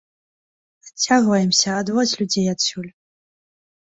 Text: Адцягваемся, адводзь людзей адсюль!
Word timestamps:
Адцягваемся, 0.85 1.69
адводзь 1.81 2.13
людзей 2.21 2.47
адсюль! 2.55 2.89